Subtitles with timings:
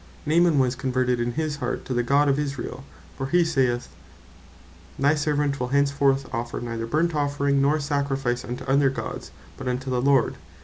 [0.25, 2.83] Naaman was converted in his heart to the God of Israel;
[3.15, 3.87] For hee saith (2 Kings
[4.97, 9.67] 5.17.) "Thy servant will henceforth offer neither burnt offering, nor sacrifice unto other Gods but
[9.67, 10.37] unto the Lord.